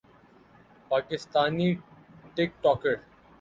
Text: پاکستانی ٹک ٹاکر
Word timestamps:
پاکستانی 0.91 1.69
ٹک 2.35 2.49
ٹاکر 2.63 2.95